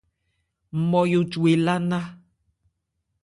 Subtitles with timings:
[0.79, 1.99] Nmɔyo cu elá nná.